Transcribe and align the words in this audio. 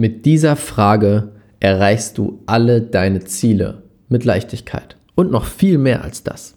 Mit 0.00 0.24
dieser 0.24 0.56
Frage 0.56 1.32
erreichst 1.60 2.16
du 2.16 2.40
alle 2.46 2.80
deine 2.80 3.22
Ziele 3.24 3.82
mit 4.08 4.24
Leichtigkeit 4.24 4.96
und 5.14 5.30
noch 5.30 5.44
viel 5.44 5.76
mehr 5.76 6.02
als 6.02 6.22
das. 6.22 6.54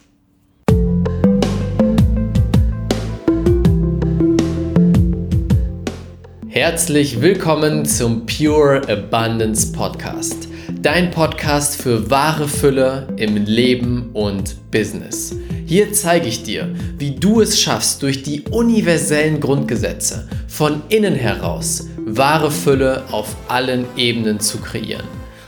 Herzlich 6.47 7.19
willkommen 7.19 7.83
zum 7.83 8.25
Pure 8.25 8.81
Abundance 8.87 9.73
Podcast. 9.73 10.47
Dein 10.81 11.12
Podcast 11.12 11.81
für 11.81 12.10
wahre 12.10 12.47
Fülle 12.47 13.10
im 13.17 13.35
Leben 13.35 14.12
und 14.13 14.55
Business. 14.71 15.35
Hier 15.65 15.91
zeige 15.91 16.30
ich 16.30 16.44
dir, 16.44 16.73
wie 16.98 17.12
du 17.12 17.41
es 17.41 17.59
schaffst, 17.59 18.03
durch 18.03 18.23
die 18.23 18.44
universellen 18.52 19.41
Grundgesetze 19.41 20.30
von 20.48 20.81
innen 20.88 21.16
heraus 21.16 21.89
wahre 22.05 22.52
Fülle 22.52 23.04
auf 23.12 23.36
allen 23.48 23.86
Ebenen 23.95 24.40
zu 24.40 24.59
kreieren 24.59 25.05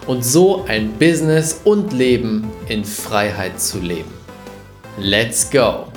und 0.07 0.23
so 0.23 0.63
ein 0.67 0.93
Business 0.93 1.61
und 1.65 1.91
Leben 1.93 2.47
in 2.69 2.83
Freiheit 2.83 3.59
zu 3.59 3.79
leben. 3.79 4.09
Let's 4.97 5.51
go! 5.51 5.87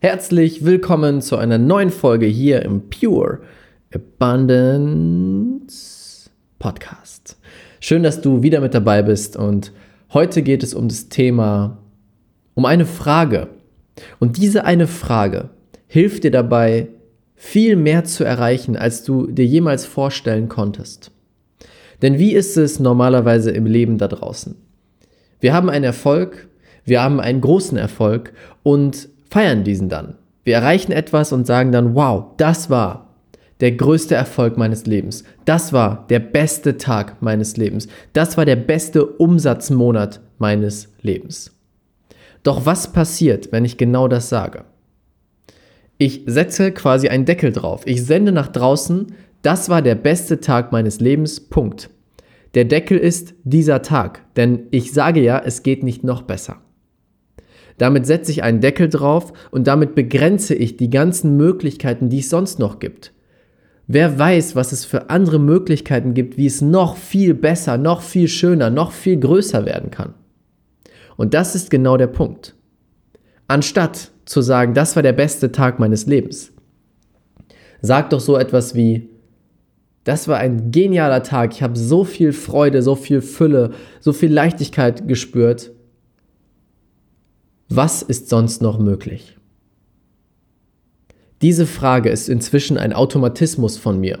Herzlich 0.00 0.64
willkommen 0.64 1.20
zu 1.20 1.36
einer 1.36 1.58
neuen 1.58 1.90
Folge 1.90 2.26
hier 2.26 2.62
im 2.62 2.88
Pure 2.88 3.40
Abundance 3.94 5.50
Podcast. 6.58 7.36
Schön, 7.80 8.02
dass 8.02 8.20
du 8.22 8.42
wieder 8.42 8.60
mit 8.60 8.74
dabei 8.74 9.02
bist 9.02 9.36
und 9.36 9.72
heute 10.12 10.42
geht 10.42 10.62
es 10.62 10.72
um 10.74 10.88
das 10.88 11.08
Thema, 11.08 11.78
um 12.54 12.64
eine 12.64 12.86
Frage. 12.86 13.48
Und 14.18 14.38
diese 14.38 14.64
eine 14.64 14.86
Frage 14.86 15.50
hilft 15.86 16.24
dir 16.24 16.30
dabei, 16.30 16.88
viel 17.36 17.76
mehr 17.76 18.04
zu 18.04 18.24
erreichen, 18.24 18.76
als 18.76 19.04
du 19.04 19.26
dir 19.26 19.44
jemals 19.44 19.84
vorstellen 19.84 20.48
konntest. 20.48 21.12
Denn 22.02 22.18
wie 22.18 22.32
ist 22.32 22.56
es 22.56 22.80
normalerweise 22.80 23.50
im 23.50 23.66
Leben 23.66 23.98
da 23.98 24.08
draußen? 24.08 24.56
Wir 25.40 25.54
haben 25.54 25.70
einen 25.70 25.84
Erfolg, 25.84 26.48
wir 26.84 27.02
haben 27.02 27.20
einen 27.20 27.40
großen 27.40 27.76
Erfolg 27.76 28.32
und 28.62 29.08
feiern 29.30 29.64
diesen 29.64 29.88
dann. 29.88 30.16
Wir 30.44 30.54
erreichen 30.54 30.92
etwas 30.92 31.32
und 31.32 31.46
sagen 31.46 31.72
dann, 31.72 31.94
wow, 31.94 32.26
das 32.36 32.70
war 32.70 33.14
der 33.60 33.72
größte 33.72 34.14
Erfolg 34.14 34.56
meines 34.56 34.86
Lebens. 34.86 35.24
Das 35.44 35.72
war 35.72 36.06
der 36.08 36.20
beste 36.20 36.76
Tag 36.76 37.22
meines 37.22 37.56
Lebens. 37.56 37.88
Das 38.12 38.36
war 38.36 38.44
der 38.44 38.56
beste 38.56 39.06
Umsatzmonat 39.06 40.20
meines 40.38 40.92
Lebens. 41.00 41.56
Doch 42.42 42.66
was 42.66 42.92
passiert, 42.92 43.50
wenn 43.52 43.64
ich 43.64 43.78
genau 43.78 44.08
das 44.08 44.28
sage? 44.28 44.64
Ich 45.98 46.22
setze 46.26 46.72
quasi 46.72 47.08
einen 47.08 47.24
Deckel 47.24 47.52
drauf. 47.52 47.82
Ich 47.86 48.04
sende 48.04 48.32
nach 48.32 48.48
draußen, 48.48 49.14
das 49.42 49.68
war 49.68 49.80
der 49.82 49.94
beste 49.94 50.40
Tag 50.40 50.72
meines 50.72 51.00
Lebens, 51.00 51.40
Punkt. 51.40 51.90
Der 52.54 52.64
Deckel 52.64 52.98
ist 52.98 53.34
dieser 53.44 53.82
Tag, 53.82 54.22
denn 54.36 54.66
ich 54.70 54.92
sage 54.92 55.22
ja, 55.22 55.38
es 55.44 55.62
geht 55.62 55.82
nicht 55.82 56.04
noch 56.04 56.22
besser. 56.22 56.56
Damit 57.78 58.06
setze 58.06 58.30
ich 58.30 58.42
einen 58.42 58.60
Deckel 58.60 58.88
drauf 58.88 59.32
und 59.50 59.66
damit 59.66 59.94
begrenze 59.94 60.54
ich 60.54 60.76
die 60.76 60.90
ganzen 60.90 61.36
Möglichkeiten, 61.36 62.08
die 62.08 62.20
es 62.20 62.30
sonst 62.30 62.58
noch 62.58 62.78
gibt. 62.78 63.12
Wer 63.86 64.18
weiß, 64.18 64.56
was 64.56 64.72
es 64.72 64.84
für 64.84 65.10
andere 65.10 65.38
Möglichkeiten 65.38 66.14
gibt, 66.14 66.36
wie 66.36 66.46
es 66.46 66.60
noch 66.60 66.96
viel 66.96 67.34
besser, 67.34 67.78
noch 67.78 68.00
viel 68.00 68.28
schöner, 68.28 68.70
noch 68.70 68.92
viel 68.92 69.18
größer 69.18 69.64
werden 69.64 69.90
kann. 69.90 70.14
Und 71.16 71.34
das 71.34 71.54
ist 71.54 71.70
genau 71.70 71.96
der 71.96 72.08
Punkt. 72.08 72.54
Anstatt 73.46 74.10
zu 74.26 74.42
sagen, 74.42 74.74
das 74.74 74.94
war 74.94 75.02
der 75.02 75.12
beste 75.14 75.50
Tag 75.50 75.78
meines 75.78 76.06
Lebens, 76.06 76.52
sag 77.80 78.10
doch 78.10 78.20
so 78.20 78.36
etwas 78.36 78.74
wie, 78.74 79.08
das 80.04 80.28
war 80.28 80.36
ein 80.36 80.70
genialer 80.70 81.22
Tag, 81.22 81.54
ich 81.54 81.62
habe 81.62 81.78
so 81.78 82.04
viel 82.04 82.32
Freude, 82.32 82.82
so 82.82 82.94
viel 82.94 83.22
Fülle, 83.22 83.70
so 84.00 84.12
viel 84.12 84.32
Leichtigkeit 84.32 85.08
gespürt 85.08 85.72
was 87.68 88.02
ist 88.02 88.28
sonst 88.28 88.62
noch 88.62 88.78
möglich? 88.78 89.36
Diese 91.42 91.66
Frage 91.66 92.10
ist 92.10 92.28
inzwischen 92.28 92.78
ein 92.78 92.92
Automatismus 92.92 93.76
von 93.76 93.98
mir. 93.98 94.20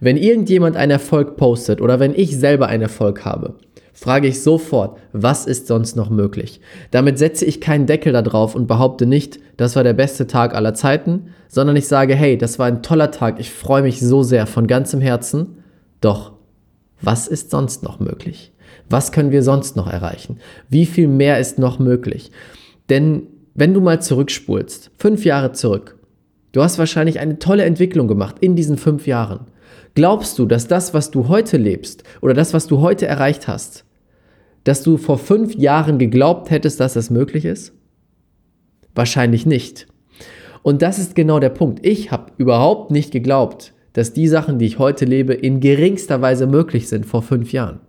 Wenn 0.00 0.16
irgendjemand 0.16 0.76
einen 0.76 0.92
Erfolg 0.92 1.36
postet 1.36 1.82
oder 1.82 2.00
wenn 2.00 2.14
ich 2.14 2.36
selber 2.38 2.68
einen 2.68 2.84
Erfolg 2.84 3.24
habe, 3.24 3.58
frage 4.00 4.28
ich 4.28 4.42
sofort, 4.42 4.98
was 5.12 5.44
ist 5.44 5.66
sonst 5.66 5.94
noch 5.94 6.08
möglich? 6.08 6.62
Damit 6.90 7.18
setze 7.18 7.44
ich 7.44 7.60
keinen 7.60 7.84
Deckel 7.84 8.14
darauf 8.14 8.54
und 8.54 8.66
behaupte 8.66 9.04
nicht, 9.04 9.38
das 9.58 9.76
war 9.76 9.84
der 9.84 9.92
beste 9.92 10.26
Tag 10.26 10.54
aller 10.54 10.72
Zeiten, 10.72 11.34
sondern 11.48 11.76
ich 11.76 11.86
sage, 11.86 12.14
hey, 12.14 12.38
das 12.38 12.58
war 12.58 12.66
ein 12.66 12.82
toller 12.82 13.10
Tag, 13.10 13.38
ich 13.38 13.50
freue 13.50 13.82
mich 13.82 14.00
so 14.00 14.22
sehr 14.22 14.46
von 14.46 14.66
ganzem 14.66 15.02
Herzen. 15.02 15.58
Doch, 16.00 16.32
was 17.02 17.28
ist 17.28 17.50
sonst 17.50 17.82
noch 17.82 18.00
möglich? 18.00 18.52
Was 18.88 19.12
können 19.12 19.32
wir 19.32 19.42
sonst 19.42 19.76
noch 19.76 19.86
erreichen? 19.86 20.38
Wie 20.70 20.86
viel 20.86 21.06
mehr 21.06 21.38
ist 21.38 21.58
noch 21.58 21.78
möglich? 21.78 22.30
Denn 22.88 23.24
wenn 23.54 23.74
du 23.74 23.82
mal 23.82 24.00
zurückspulst, 24.00 24.92
fünf 24.96 25.26
Jahre 25.26 25.52
zurück, 25.52 25.98
du 26.52 26.62
hast 26.62 26.78
wahrscheinlich 26.78 27.20
eine 27.20 27.38
tolle 27.38 27.64
Entwicklung 27.64 28.08
gemacht 28.08 28.36
in 28.40 28.56
diesen 28.56 28.78
fünf 28.78 29.06
Jahren. 29.06 29.40
Glaubst 29.94 30.38
du, 30.38 30.46
dass 30.46 30.68
das, 30.68 30.94
was 30.94 31.10
du 31.10 31.28
heute 31.28 31.58
lebst 31.58 32.02
oder 32.22 32.32
das, 32.32 32.54
was 32.54 32.66
du 32.66 32.80
heute 32.80 33.06
erreicht 33.06 33.46
hast, 33.46 33.84
dass 34.64 34.82
du 34.82 34.96
vor 34.96 35.18
fünf 35.18 35.54
Jahren 35.54 35.98
geglaubt 35.98 36.50
hättest, 36.50 36.80
dass 36.80 36.94
das 36.94 37.10
möglich 37.10 37.44
ist? 37.44 37.72
Wahrscheinlich 38.94 39.46
nicht. 39.46 39.86
Und 40.62 40.82
das 40.82 40.98
ist 40.98 41.14
genau 41.14 41.40
der 41.40 41.48
Punkt. 41.48 41.84
Ich 41.86 42.10
habe 42.10 42.32
überhaupt 42.36 42.90
nicht 42.90 43.12
geglaubt, 43.12 43.72
dass 43.92 44.12
die 44.12 44.28
Sachen, 44.28 44.58
die 44.58 44.66
ich 44.66 44.78
heute 44.78 45.04
lebe, 45.04 45.32
in 45.32 45.60
geringster 45.60 46.20
Weise 46.20 46.46
möglich 46.46 46.88
sind 46.88 47.06
vor 47.06 47.22
fünf 47.22 47.52
Jahren. 47.52 47.80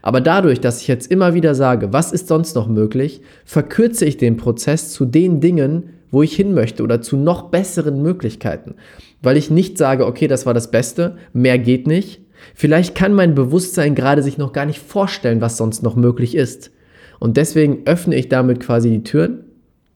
Aber 0.00 0.20
dadurch, 0.20 0.60
dass 0.60 0.80
ich 0.80 0.88
jetzt 0.88 1.10
immer 1.10 1.34
wieder 1.34 1.54
sage, 1.54 1.92
was 1.92 2.12
ist 2.12 2.28
sonst 2.28 2.54
noch 2.54 2.68
möglich, 2.68 3.20
verkürze 3.44 4.04
ich 4.04 4.16
den 4.16 4.36
Prozess 4.36 4.90
zu 4.90 5.04
den 5.04 5.40
Dingen, 5.40 5.90
wo 6.10 6.22
ich 6.22 6.34
hin 6.34 6.54
möchte 6.54 6.82
oder 6.82 7.00
zu 7.02 7.16
noch 7.16 7.50
besseren 7.50 8.02
Möglichkeiten. 8.02 8.74
Weil 9.22 9.36
ich 9.36 9.50
nicht 9.50 9.78
sage, 9.78 10.06
okay, 10.06 10.28
das 10.28 10.46
war 10.46 10.54
das 10.54 10.70
Beste, 10.70 11.16
mehr 11.32 11.58
geht 11.58 11.86
nicht. 11.86 12.21
Vielleicht 12.54 12.94
kann 12.94 13.14
mein 13.14 13.34
Bewusstsein 13.34 13.94
gerade 13.94 14.22
sich 14.22 14.38
noch 14.38 14.52
gar 14.52 14.66
nicht 14.66 14.80
vorstellen, 14.80 15.40
was 15.40 15.56
sonst 15.56 15.82
noch 15.82 15.96
möglich 15.96 16.34
ist. 16.34 16.70
Und 17.18 17.36
deswegen 17.36 17.86
öffne 17.86 18.16
ich 18.16 18.28
damit 18.28 18.60
quasi 18.60 18.90
die 18.90 19.04
Türen 19.04 19.44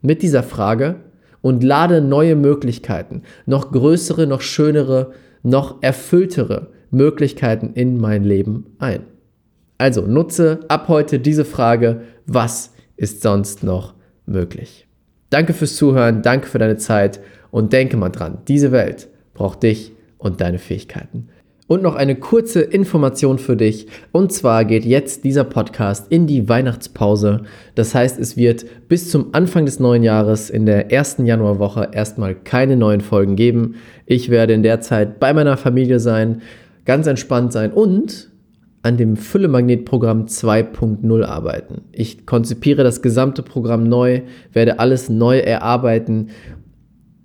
mit 0.00 0.22
dieser 0.22 0.42
Frage 0.42 0.96
und 1.42 1.62
lade 1.62 2.00
neue 2.00 2.36
Möglichkeiten, 2.36 3.22
noch 3.46 3.72
größere, 3.72 4.26
noch 4.26 4.40
schönere, 4.40 5.12
noch 5.42 5.82
erfülltere 5.82 6.68
Möglichkeiten 6.90 7.72
in 7.74 7.98
mein 7.98 8.24
Leben 8.24 8.66
ein. 8.78 9.00
Also 9.78 10.02
nutze 10.02 10.60
ab 10.68 10.88
heute 10.88 11.18
diese 11.18 11.44
Frage, 11.44 12.02
was 12.26 12.72
ist 12.96 13.22
sonst 13.22 13.62
noch 13.62 13.94
möglich? 14.24 14.86
Danke 15.30 15.52
fürs 15.52 15.76
Zuhören, 15.76 16.22
danke 16.22 16.46
für 16.46 16.58
deine 16.58 16.76
Zeit 16.76 17.20
und 17.50 17.72
denke 17.72 17.96
mal 17.96 18.08
dran, 18.08 18.38
diese 18.48 18.72
Welt 18.72 19.08
braucht 19.34 19.62
dich 19.62 19.92
und 20.18 20.40
deine 20.40 20.58
Fähigkeiten. 20.58 21.28
Und 21.68 21.82
noch 21.82 21.96
eine 21.96 22.14
kurze 22.14 22.60
Information 22.60 23.38
für 23.38 23.56
dich. 23.56 23.88
Und 24.12 24.32
zwar 24.32 24.64
geht 24.64 24.84
jetzt 24.84 25.24
dieser 25.24 25.42
Podcast 25.42 26.06
in 26.10 26.28
die 26.28 26.48
Weihnachtspause. 26.48 27.42
Das 27.74 27.92
heißt, 27.92 28.20
es 28.20 28.36
wird 28.36 28.64
bis 28.88 29.10
zum 29.10 29.34
Anfang 29.34 29.66
des 29.66 29.80
neuen 29.80 30.04
Jahres 30.04 30.48
in 30.48 30.64
der 30.64 30.92
ersten 30.92 31.26
Januarwoche 31.26 31.88
erstmal 31.90 32.36
keine 32.36 32.76
neuen 32.76 33.00
Folgen 33.00 33.34
geben. 33.34 33.74
Ich 34.06 34.30
werde 34.30 34.52
in 34.52 34.62
der 34.62 34.80
Zeit 34.80 35.18
bei 35.18 35.34
meiner 35.34 35.56
Familie 35.56 35.98
sein, 35.98 36.42
ganz 36.84 37.08
entspannt 37.08 37.52
sein 37.52 37.72
und 37.72 38.30
an 38.82 38.96
dem 38.96 39.16
Fülle-Magnet-Programm 39.16 40.26
2.0 40.26 41.24
arbeiten. 41.24 41.82
Ich 41.90 42.24
konzipiere 42.24 42.84
das 42.84 43.02
gesamte 43.02 43.42
Programm 43.42 43.82
neu, 43.82 44.22
werde 44.52 44.78
alles 44.78 45.08
neu 45.08 45.38
erarbeiten, 45.40 46.28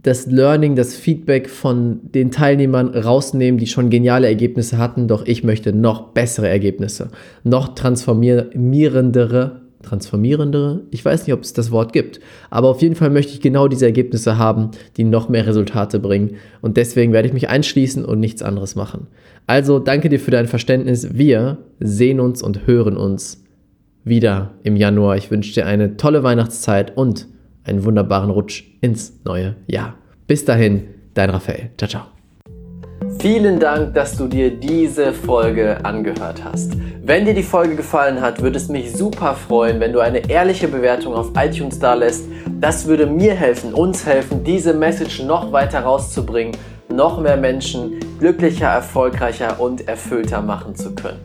das 0.03 0.25
Learning, 0.25 0.75
das 0.75 0.95
Feedback 0.95 1.49
von 1.49 1.99
den 2.03 2.31
Teilnehmern 2.31 2.89
rausnehmen, 2.89 3.59
die 3.59 3.67
schon 3.67 3.89
geniale 3.89 4.27
Ergebnisse 4.27 4.77
hatten, 4.77 5.07
doch 5.07 5.25
ich 5.25 5.43
möchte 5.43 5.73
noch 5.73 6.09
bessere 6.09 6.49
Ergebnisse, 6.49 7.09
noch 7.43 7.75
transformierendere, 7.75 9.61
transformierendere, 9.83 10.81
ich 10.91 11.03
weiß 11.05 11.25
nicht, 11.25 11.33
ob 11.33 11.41
es 11.41 11.53
das 11.53 11.71
Wort 11.71 11.93
gibt, 11.93 12.19
aber 12.49 12.69
auf 12.69 12.81
jeden 12.81 12.95
Fall 12.95 13.09
möchte 13.11 13.33
ich 13.33 13.41
genau 13.41 13.67
diese 13.67 13.85
Ergebnisse 13.85 14.37
haben, 14.37 14.71
die 14.97 15.03
noch 15.03 15.29
mehr 15.29 15.45
Resultate 15.45 15.99
bringen 15.99 16.35
und 16.61 16.77
deswegen 16.77 17.13
werde 17.13 17.27
ich 17.27 17.33
mich 17.33 17.49
einschließen 17.49 18.03
und 18.03 18.19
nichts 18.19 18.41
anderes 18.41 18.75
machen. 18.75 19.07
Also 19.45 19.79
danke 19.79 20.09
dir 20.09 20.19
für 20.19 20.31
dein 20.31 20.47
Verständnis. 20.47 21.15
Wir 21.15 21.57
sehen 21.79 22.19
uns 22.19 22.41
und 22.41 22.67
hören 22.67 22.95
uns 22.95 23.43
wieder 24.03 24.51
im 24.63 24.75
Januar. 24.75 25.17
Ich 25.17 25.29
wünsche 25.29 25.53
dir 25.53 25.65
eine 25.65 25.97
tolle 25.97 26.23
Weihnachtszeit 26.23 26.95
und 26.95 27.27
einen 27.63 27.83
wunderbaren 27.83 28.29
Rutsch 28.29 28.63
ins 28.81 29.13
neue 29.23 29.55
Jahr. 29.67 29.95
Bis 30.27 30.45
dahin, 30.45 30.87
dein 31.13 31.29
Raphael. 31.29 31.71
Ciao, 31.77 31.89
ciao. 31.89 32.03
Vielen 33.19 33.59
Dank, 33.59 33.93
dass 33.93 34.15
du 34.15 34.27
dir 34.27 34.51
diese 34.51 35.13
Folge 35.13 35.83
angehört 35.83 36.43
hast. 36.43 36.73
Wenn 37.03 37.25
dir 37.25 37.33
die 37.33 37.43
Folge 37.43 37.75
gefallen 37.75 38.21
hat, 38.21 38.41
würde 38.41 38.57
es 38.57 38.69
mich 38.69 38.93
super 38.93 39.35
freuen, 39.35 39.79
wenn 39.79 39.91
du 39.91 39.99
eine 39.99 40.29
ehrliche 40.29 40.67
Bewertung 40.67 41.13
auf 41.13 41.31
iTunes 41.35 41.79
da 41.79 41.93
lässt. 41.95 42.25
Das 42.59 42.87
würde 42.87 43.05
mir 43.05 43.33
helfen, 43.33 43.73
uns 43.73 44.05
helfen, 44.05 44.43
diese 44.43 44.73
Message 44.73 45.23
noch 45.23 45.51
weiter 45.51 45.81
rauszubringen, 45.81 46.55
noch 46.89 47.19
mehr 47.19 47.37
Menschen 47.37 47.99
glücklicher, 48.19 48.67
erfolgreicher 48.67 49.59
und 49.59 49.87
erfüllter 49.87 50.41
machen 50.41 50.75
zu 50.75 50.93
können. 50.95 51.19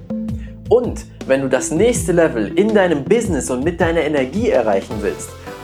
Und 0.68 1.06
wenn 1.26 1.42
du 1.42 1.48
das 1.48 1.70
nächste 1.70 2.12
Level 2.12 2.58
in 2.58 2.74
deinem 2.74 3.04
Business 3.04 3.50
und 3.50 3.64
mit 3.64 3.80
deiner 3.80 4.00
Energie 4.00 4.50
erreichen 4.50 4.96
willst, 5.00 5.30